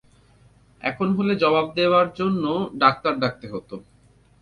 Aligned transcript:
এখন 0.81 1.07
হলে 1.17 1.33
জবাব 1.35 1.67
দেবার 1.75 2.07
জন্যে 2.15 2.53
ডাক্তার 2.81 3.13
ডাকতে 3.21 3.45
হত। 3.53 3.69